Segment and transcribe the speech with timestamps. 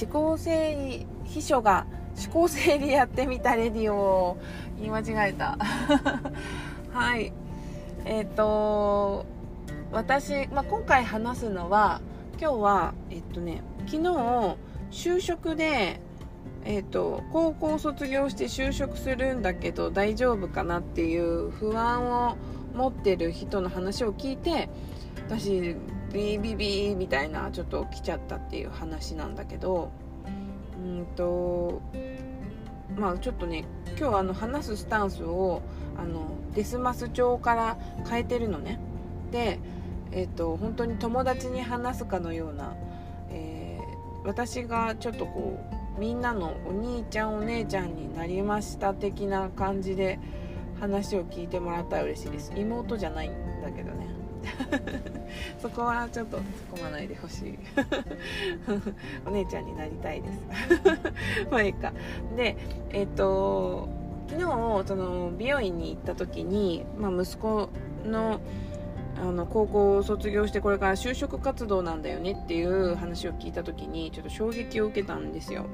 [0.00, 4.38] 思考整理秘書が思考整理やってみたレディオ
[4.78, 5.58] 言い間違えた。
[6.92, 7.32] はい。
[8.04, 9.26] えっ、ー、と
[9.92, 12.00] 私、まあ、今回話すのは
[12.40, 14.56] 今日はえっとね昨日
[14.90, 16.00] 就職で
[16.64, 22.36] えーと、高校卒業して就職するんだけど大丈夫かなっていう不安を
[22.74, 24.68] 持ってる人の話を聞いて
[25.26, 25.74] 私
[26.12, 29.90] ビービビみたいなちょっと来ちゃったっていう話なんだけど
[30.78, 31.80] うんと
[32.96, 33.64] まあちょっとね
[33.98, 35.62] 今日あの話すスタンスを
[35.96, 38.80] あのデスマス調から変えてるのね。
[39.30, 39.60] で
[40.12, 42.74] えっ、ー、と本当に友達に話すかのような、
[43.30, 45.60] えー、私がちょっとこ
[45.96, 50.18] うみんなのお兄ちゃんお姉ちゃんになりました的な感じで
[50.80, 52.52] 話を聞いてもらったら嬉しいです。
[52.56, 53.32] 妹じゃないん
[53.62, 54.19] だけどね。
[55.60, 56.44] そこはちょっと突っ
[56.74, 57.58] 込まないでほしい。
[59.26, 60.40] お姉ちゃんになりたいです。
[61.50, 61.92] まあいいか。
[62.36, 62.56] で
[62.90, 63.88] えっ、ー、と
[64.28, 64.46] 昨日
[64.86, 67.68] その美容院に行った時に、まあ、息子
[68.04, 68.40] の
[69.20, 75.66] あの高校を卒業してこれから就職活動なんだよねっていう話を聞いた時にちょっと衝撃を受けたんですよ。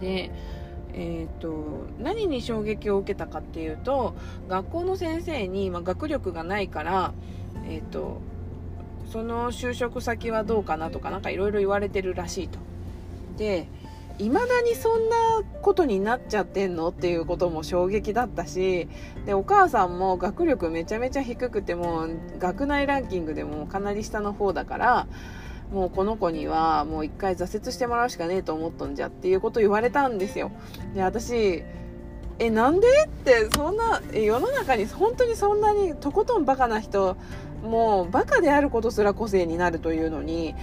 [0.00, 0.30] で
[0.94, 4.14] えーと、何に衝撃を受けたかっていうと
[4.48, 7.14] 学校の先生に、まあ、学力がないから、
[7.66, 8.20] えーと、
[9.10, 12.58] その就職先はどうかなとか何かいろいろ言われてるらしいと。
[13.36, 13.66] で
[14.18, 15.16] いまだにそんな
[15.62, 18.86] ことになっちゃってんのっていうことも衝撃だったし
[19.24, 22.06] でお母さんも学力めちゃめちゃ低くても
[22.38, 25.06] 学内ランキングでもかなり下の方だから
[25.72, 30.52] もうこの子にはもう一回挫折してもらうしかねえと思っとんじゃっていうこと言われたんですよ。
[30.94, 31.64] で、私、
[32.42, 32.88] え、なんで？
[33.06, 37.16] ってそんな、世の中に本当にそんなにとことんバカな人、
[37.62, 40.54] もうバカであることすら個性になるというのに、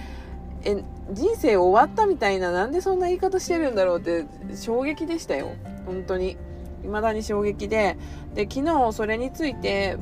[0.64, 5.52] え、人生終わったみたいな、なんでそんな言い方してるんだろうって衝撃でしたよ。
[5.86, 6.36] 本当に。
[6.82, 7.96] 未だに衝撃で。
[8.34, 9.96] で、昨日それについて、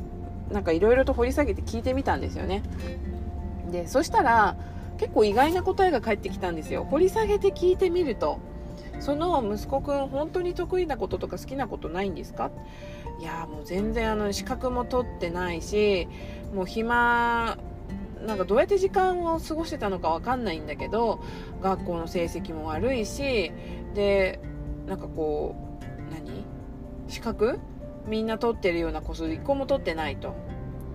[0.51, 2.61] なんかいろいろと掘り下げて聞いてみたんですよね。
[3.71, 4.57] で、そしたら、
[4.97, 8.39] 結構意外な答えが返ってきたんですよ掘り下げて聞いてみると
[8.99, 12.51] その息子くん本当に得意なこととか好きなことないんですか？
[13.19, 16.07] いやもう全然あの資格も取ってないし
[16.53, 17.57] もう暇
[18.25, 21.21] なんかどうやって時間を過ごしてたのかわかんないんだけど
[21.61, 23.51] 学校の成績も悪いし
[23.93, 24.39] で
[24.87, 26.45] なんかこう何？
[27.07, 27.59] 資格
[28.07, 30.33] みんな取ってるような個数1個も取ってないと。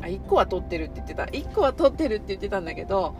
[0.00, 1.25] あ1個は取ってるって言ってた。
[1.25, 3.14] 1個は取ってるって言ってたんだけど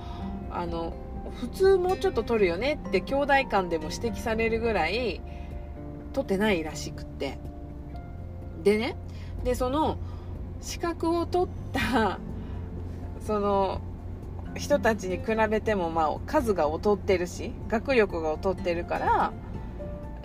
[0.51, 0.93] あの
[1.41, 5.21] 普通もうちょっと取るよねって兄弟間でも指摘されるぐらい
[6.13, 7.39] 取ってないらしくって。
[8.63, 8.97] でね
[9.45, 9.99] でその
[10.61, 12.19] 資格を取った
[13.21, 13.81] その
[14.57, 19.33] 人たちに比べてもまあ数が劣ってるし学力が劣ってるから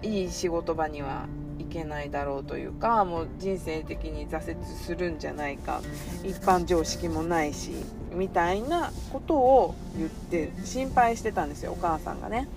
[0.02, 1.26] いい仕事場には
[1.70, 5.82] けないだろうというかもう人生的に挫折するんじゃないか
[6.24, 7.72] 一般常識もないし
[8.14, 12.48] みたいなことを言って心配してたんですよお母さんがね。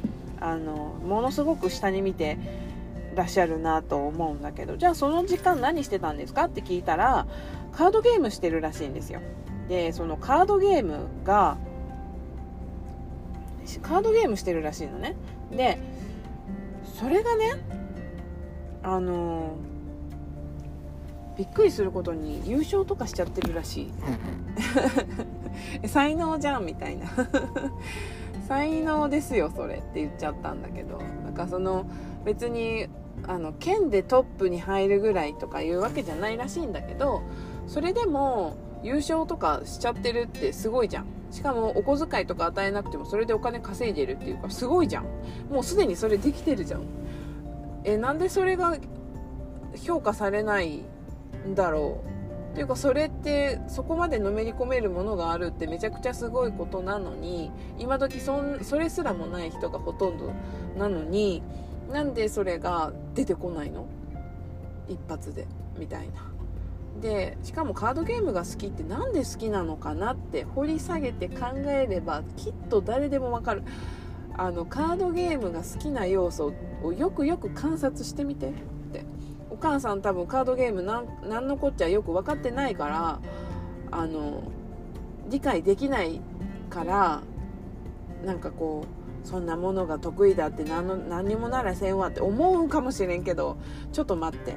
[0.40, 2.36] あのものすごく下に見て
[3.14, 7.26] らっしゃるなと思うんだけどじゃあその時間何してたんですかって聞いたら
[7.72, 9.20] カードゲームしてるらしいんですよ。
[9.68, 11.56] でそのカードゲームが
[13.82, 15.14] カードゲームしてるらしいのね。
[15.52, 15.78] で
[16.98, 17.54] それがね
[18.82, 19.56] あの
[21.37, 23.93] びっくりすることに優勝とかしちゃってるらしい。
[25.88, 27.06] 才能じゃんみたいな。
[28.48, 30.98] 才能ですよそれって言っちゃったんだけど。
[31.25, 31.87] なんかその
[32.25, 32.87] 別に
[33.26, 37.22] あの県でトップに入るぐらいとかいうわけじゃないらしいんだけど
[37.66, 41.06] それでも優勝とかしちゃってるってすごいじゃん。
[41.31, 45.04] しかもお小遣いとか与えなくてもそれでお金稼いでるっていうかすごいじゃん。
[45.50, 46.82] もうすでにそれできてるじゃん。
[47.84, 48.76] えなんでそれが
[49.76, 50.84] 評価されない
[51.47, 52.53] んだろう？
[52.53, 60.33] っていうかそれってそこまでのめり込めるものがあるってめちゃくちゃすごいことなのに今時そんそれすらもない人がほとんど
[60.77, 61.42] なのに
[61.91, 63.86] なんでそれが出てこないの？
[64.89, 65.47] 一発で
[65.78, 66.30] みたいな。
[67.01, 73.62] でしかもカードゲームが好きって何で好きなのかなって掘り下げて考えればきっと誰でもわかる。
[74.36, 76.52] あのカードゲームが好きな要素
[76.82, 78.52] をよくよく観察してみてっ
[78.92, 79.04] て。
[79.50, 83.20] お母さん多分カードゲーム何のこっちゃよく分かってないから
[83.90, 84.44] あの
[85.28, 86.20] 理解できない
[86.70, 87.22] から
[88.24, 88.86] なんかこ
[89.24, 93.58] うそんなものが得意だって何の何にもならせんわって思うかもしれんけど
[93.92, 94.56] ちょっと待って。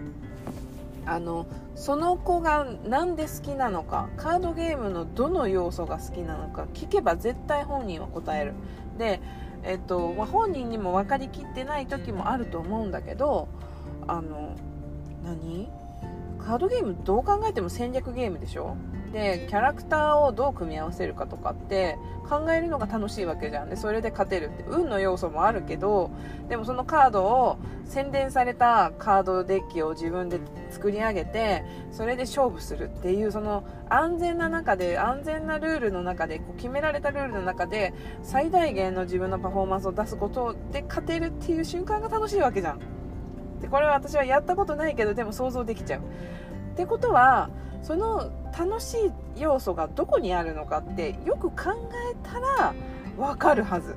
[1.07, 1.45] あの
[1.75, 8.53] その子が何で好きなのかカードゲームのどの要素が好きなのか聞けば絶対本人は答える。
[8.97, 9.21] で
[9.65, 13.47] えっとまあ、本人にも分かりきってない時もあると思うんだけど
[14.07, 14.55] あの
[15.23, 15.67] 何？
[16.39, 18.77] カードゲームどう考えても戦略ゲームでしょ？
[19.15, 21.97] でキャラクターをどう組み合わせるかとかって
[22.27, 23.69] 考えるのが楽しいわけじゃん。
[23.69, 26.11] でそれで勝てるって運の要素もあるけど
[26.49, 42.79] でもそのカードを洗練されたカードデッキを自分で作り上げてそれで勝負するっていうその安全な中で安全なルールの中でこう決められたルールの中で最大限の自分のパフォーマンスを出すことで勝てるっていう瞬間が楽しいわけじゃん。
[43.61, 46.01] でこれは私はやったことないけどでも想像できちゃう。
[46.75, 47.49] ってことは
[47.81, 49.11] その楽しい
[49.41, 51.71] 要素がどこにあるのかってよく考
[52.11, 52.73] えたら
[53.17, 53.95] 分かるはず。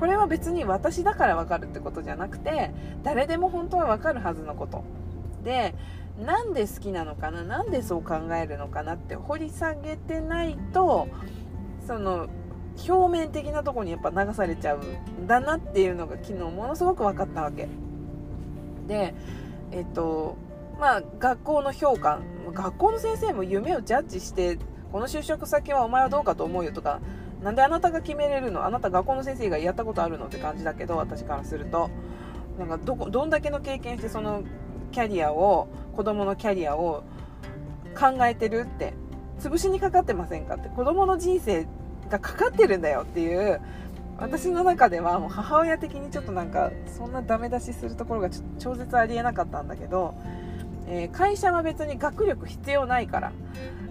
[0.00, 2.72] これは別に私だから分かるってことじゃなくて
[3.04, 4.82] 誰でも本当は分かるはずのこと。
[5.44, 5.76] で
[6.18, 7.44] なんで好きなのかな？
[7.44, 11.06] なんでそう考えるのかなって掘り下げてないと
[11.86, 12.26] その
[12.88, 17.68] 表面的なとこにやっぱ流されちゃうんだなっていうのが昨日ものすごく分かったわけ。
[18.88, 19.14] で
[19.70, 20.36] えっと
[20.78, 22.20] まあ学校の評価
[22.52, 24.58] 学校の先生も夢をジャッジして
[24.92, 27.00] この就職先はお前はどうかと思うよとか
[27.42, 28.64] なんであなたが決めれるの？
[28.64, 31.90] あなた学校の先生がやったことあるのって感じだけど私からすると。
[32.58, 34.44] なんかどこどんだけの経験してその
[34.92, 35.66] キャリアを
[35.96, 37.02] 子供のキャリアを
[37.98, 38.94] 考えてるって
[39.40, 40.68] 潰しにかかってませんかって？
[40.68, 41.66] 子供の人生
[42.08, 43.60] がかかってるんだよっていう
[44.18, 48.30] 私の中ではもう母親的にちょっとなんかそんなダメ出しするところが
[48.60, 50.14] 超絶ありえなかったんだけど
[50.86, 53.32] えー、会社は別に学力必要ないから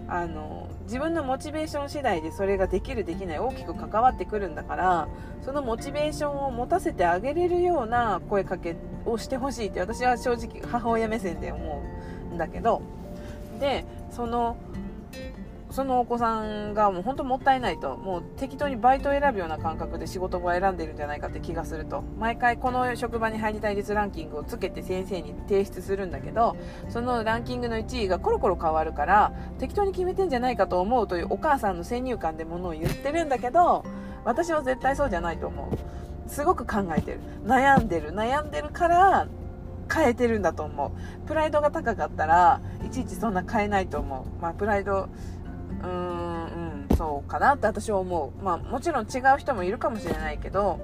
[0.08, 5.08] あの自分のモチベーション次第でそれができるできない大きく関わってくるんだから
[5.44, 8.76] そのモチベーションを持たせてあげれるような声かけ
[9.06, 11.82] をしてほしいって私は正直母親目線で思
[12.30, 12.82] うんだけど
[13.60, 14.56] でその
[15.74, 22.04] そのお子さんがもう本当もったいないともう適当にバイトを選ぶような感覚で仕事を選んでいるんじゃないかって気がすると。
[22.16, 26.56] 毎回この職場に入りたい率ランキングをつけて先生に提出するんだけど
[26.90, 33.84] そのランキングの1位がコロコロ変わるから適当に決めてんじゃないかと思うというお母さんの先入観でものを言ってるんだけど
[34.24, 36.30] 私は絶対そうじゃないと思う。
[36.30, 37.20] すごく考えてる。
[37.44, 38.12] 悩んでる。
[38.12, 39.26] 悩んでるから
[39.92, 41.26] 変えてるんだと思う。
[41.26, 44.40] プライドが高かったらいちいちそんな変えないと思う。
[44.40, 45.08] まあプライド
[45.84, 48.42] うーん、そうかなって私は思う。
[48.42, 50.80] まあもちろん違う人もいるかもしれないけど、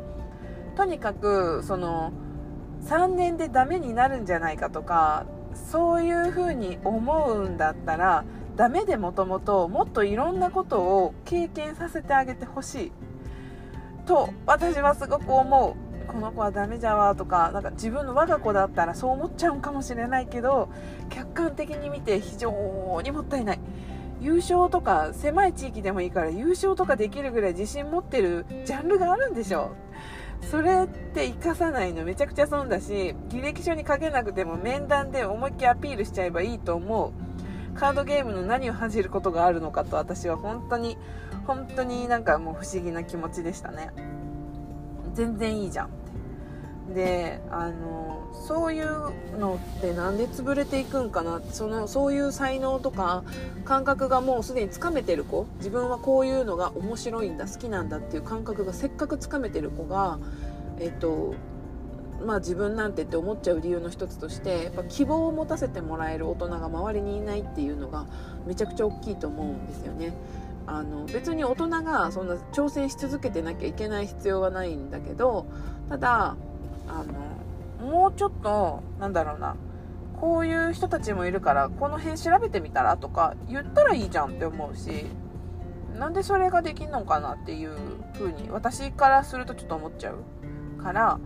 [0.76, 2.12] とにかく、その、
[2.84, 8.24] 3年でダメになるんじゃないかとか、そういう風に思うんだったら、
[8.56, 12.92] ダメでもともともっといろんなことを経験させてあげてほしい。
[14.06, 15.90] と、私はすごく思う。
[16.12, 20.68] この子はダメじゃわとか、なんか自分の我が子だったらそう思っちゃうかもしれないけど、
[21.08, 23.60] 客観的に見て非常にもったいない。
[24.20, 29.72] 優勝とか狭い地域でもいいから優勝とかできるぐらい自信持ってるジャンルがあるんでしょ
[30.50, 37.12] それって生かさないのめちゃくちゃ損だし履歴書に書けなくても面談で思いっきりアピールしちゃえばいいと思う。
[37.78, 40.98] カードゲームの何を恥じることがあるのかと私は本当に
[41.46, 43.90] 本当になんかもう不思議な気持ちでしたね。
[45.14, 45.99] 全然いいじゃん。
[46.94, 51.40] であのそういうのってなんで潰れていくんかな？
[51.52, 53.22] そのそういう才能とか
[53.64, 60.18] 感覚がもうすでにつかめてる子自分はこういうのが面白いんだ好きなんだっていう感覚がせっかくつかめてる子が
[60.80, 61.34] えっと
[62.26, 68.06] まあ自分なんてって思っちゃう理由の一つとしてやっぱ希望を持たせてもらえる大人が周りにいないっていうのが
[68.46, 70.12] めちゃくちゃ大きいと思うんですよね。
[70.66, 75.46] あの別に大人がそんな挑戦し続けてなきゃいけない必要はないんだけど
[75.88, 76.36] ただ
[76.88, 77.04] あ
[77.82, 79.56] のもうちょっとなんだろうな
[80.20, 85.06] こういう人たちもいるからこの辺調べてみたらとか言ったらいいじゃんって思うし
[85.98, 87.72] なんでそれができんのかなっていう
[88.14, 91.18] 風に私からするとちょっと思っちゃうから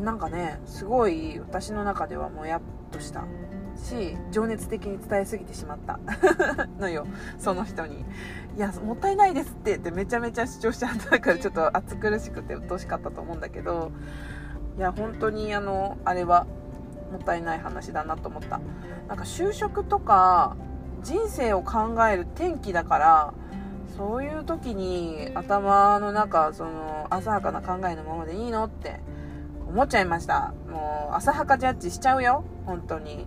[0.00, 2.60] なんかねすごい私の中ではもやっ
[2.90, 3.24] とした。
[3.76, 5.98] し情熱的に伝えすぎてしまった。
[6.78, 7.06] のよ
[7.38, 8.04] その人に
[8.56, 13.92] 「いやもったいないですって」ってめちゃめちゃ主張しちゃったからちょっと暑苦しくて鬱陶しかったと思うんだけど。
[14.76, 16.46] いや本当にあのあれは
[17.10, 18.60] もったいない話だなと思った。
[19.08, 20.56] なんか就職とか
[21.02, 23.34] 人生を考える転機だから
[23.96, 29.00] そういう時に頭の中その浅はかな考えのままでいいのって
[29.68, 30.52] 思っちゃいました。
[30.68, 33.26] もう浅はかジャッジしちゃうよ本当に。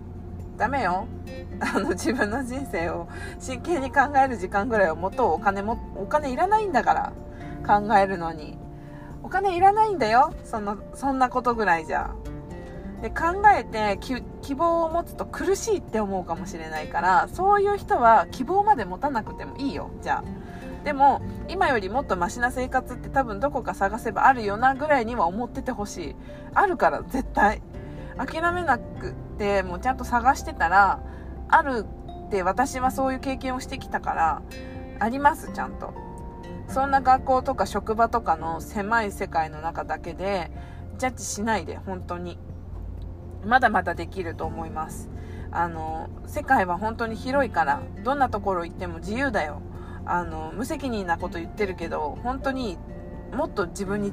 [0.60, 1.08] ダメよ。
[1.58, 7.12] あの自分の人生を真剣に考える時間ぐらいをもとお金もお金いらないんだから。
[7.66, 8.58] 考えるのに。
[9.22, 10.34] お金いらないんだよ。
[10.44, 12.10] そのそんなことぐらいじゃ。
[13.00, 13.98] で考えて
[14.42, 19.90] 希望を持つと苦しいって思うかもしれないからそういう人は希望まで持たなくてもいいよ。
[20.02, 20.84] じゃあ。
[20.84, 26.16] でも今よりもっとマシな生活って多分どこか探せばあるよなぐらいには思っててほしい。
[26.52, 27.62] あるから絶対。
[28.16, 31.00] 諦めなくてもうちゃんと探してたら
[31.48, 31.86] ある
[32.26, 34.42] って私はそういう経験をしてきたから
[34.98, 35.94] ありますちゃんと。
[36.68, 40.52] そんな学校とか職場とかの狭い世界の中だけで
[40.98, 42.38] ジャッジしないで本当に。
[43.44, 45.08] まだまだできると思います。
[45.52, 49.62] あの世界は本当に広いからどんなところ行っても自由だよ。
[50.04, 52.78] あの無責任なこと言ってるけど本当に
[53.34, 54.12] もっと自分に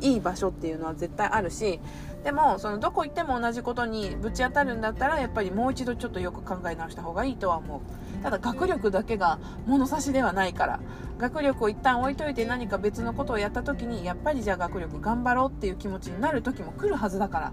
[0.00, 1.80] いい場所っていうのは絶対あるし
[2.24, 8.22] でもそのどこ行っても同じことにぶち当たるんだったらやっぱりもう一度ちょっとよく考え直した方がいいとは思う。
[8.22, 10.80] ただ学力だけが物差しではないから。
[11.18, 17.52] 学力を一旦置いといて何か別のことをやった時にやっぱりじゃあ学力頑張ろうっていう気持ちになる時も来るはずだから。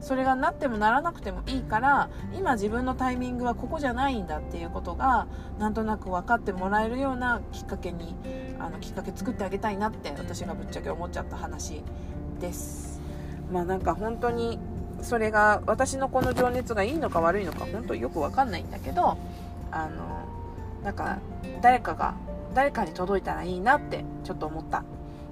[0.00, 5.26] それがなってもならなくてもいいから今自分のタイミングはここじゃないんだっていうことが
[5.58, 8.14] なんとなく分かってもらえるようなきっかけに
[8.60, 11.82] あのきっかけ作ってあげたいなって私がぶっちゃけ思っちゃった話
[12.40, 12.97] です。
[13.52, 14.58] まあなんか本当に
[15.02, 19.16] それが私のこの情熱がいいのか悪いのか本当よく分かんないんだけど
[19.70, 21.18] あのなんか
[21.62, 22.14] 誰かが
[22.54, 24.84] 誰かに届いたらいいなってちょっと思った。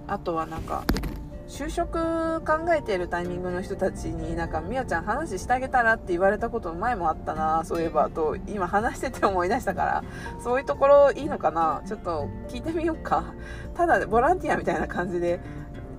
[0.08, 0.85] あとはなんか
[1.49, 10.04] 就職考えているタイミングの人たちになんかみおちゃん話してあげたらって言われたこと前もあったなそういえばと今話してて思い出したから
[10.42, 13.35] そういうところいいのかなちょっと聞いてみようか。
[13.75, 15.40] ただボランティアみたいな感じで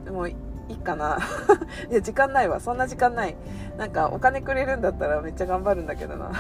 [0.10, 0.32] もう
[0.70, 1.18] いいかな。
[1.90, 2.60] いや時間ないわ。
[2.60, 3.36] そんな時間ない。
[3.78, 6.32] なんかお金くれるんだったらめっちゃ頑張るんだけどな。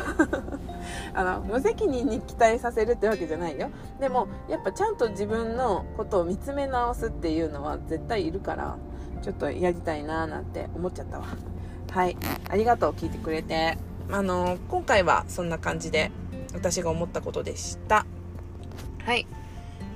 [1.14, 3.70] あの無責任に期待させるってわけじゃないよ。
[4.00, 8.78] でもやっぱちゃんと自分のことを見つめ直すっていうのは絶対いるから
[9.22, 11.26] ちょっとやりたいなーなんて思っちゃったわ。
[11.92, 12.18] はい。
[12.50, 13.78] ありがとう聞いてくれて。
[14.10, 16.12] あの今回はそんな感じで
[16.54, 18.06] 私が思ったことでした。
[19.04, 19.28] はい。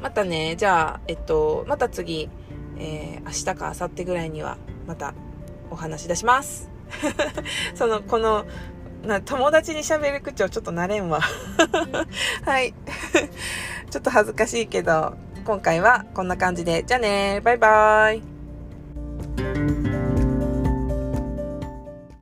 [0.01, 2.29] またねじゃあえっとまた次
[2.81, 4.57] えー、明日か明後日ぐらいには
[4.87, 5.13] また
[5.69, 6.69] お話し出します。
[7.75, 8.45] その、この、
[9.05, 11.21] な友達に喋る口調ちょっと慣れんわ。
[12.45, 12.73] はい。
[13.89, 16.83] ちょっと恥ずかしいけど、今回はこんな感じで。
[16.83, 18.30] じゃあねバイバーイ。